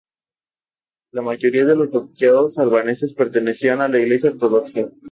La 1.11 1.21
mayoría 1.21 1.63
de 1.63 1.75
los 1.75 1.91
refugiados 1.93 2.57
albaneses 2.57 3.13
pertenecían 3.13 3.81
a 3.81 3.87
la 3.87 3.99
Iglesia 3.99 4.31
ortodoxa. 4.31 4.89